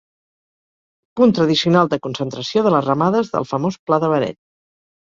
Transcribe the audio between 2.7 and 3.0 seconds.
les